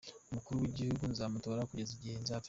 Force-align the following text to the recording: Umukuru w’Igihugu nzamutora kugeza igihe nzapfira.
Umukuru 0.29 0.55
w’Igihugu 0.61 1.03
nzamutora 1.11 1.67
kugeza 1.69 1.91
igihe 1.97 2.15
nzapfira. 2.23 2.39